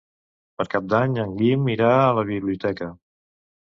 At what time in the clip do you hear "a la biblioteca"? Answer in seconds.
2.07-2.89